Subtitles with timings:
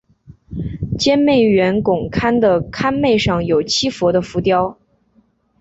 [0.97, 4.79] 尖楣圆拱龛的龛楣上有七佛的浮雕。